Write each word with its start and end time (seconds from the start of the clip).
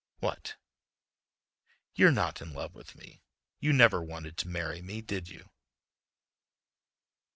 "What?" 0.17 0.55
"You're 1.93 2.11
not 2.11 2.41
in 2.41 2.53
love 2.53 2.73
with 2.73 2.95
me. 2.95 3.21
You 3.59 3.71
never 3.71 4.01
wanted 4.01 4.35
to 4.37 4.47
marry 4.47 4.81
me, 4.81 4.99
did 5.03 5.29
you?" 5.29 5.51